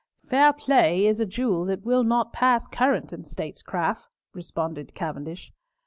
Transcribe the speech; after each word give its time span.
"Fair 0.27 0.51
play 0.51 1.05
is 1.05 1.19
a 1.19 1.27
jewel 1.27 1.63
that 1.65 1.85
will 1.85 2.03
not 2.03 2.33
pass 2.33 2.65
current 2.65 3.13
in 3.13 3.23
statecraft," 3.23 4.07
responded 4.33 4.95
Cavendish. 4.95 5.53